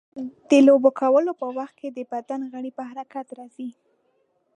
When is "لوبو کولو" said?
0.67-1.31